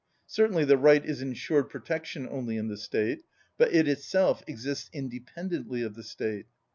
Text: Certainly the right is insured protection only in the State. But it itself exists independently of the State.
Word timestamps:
Certainly 0.25 0.65
the 0.65 0.79
right 0.79 1.05
is 1.05 1.21
insured 1.21 1.69
protection 1.69 2.27
only 2.27 2.57
in 2.57 2.69
the 2.69 2.75
State. 2.77 3.21
But 3.59 3.71
it 3.71 3.87
itself 3.87 4.41
exists 4.47 4.89
independently 4.91 5.83
of 5.83 5.93
the 5.93 6.01
State. 6.01 6.47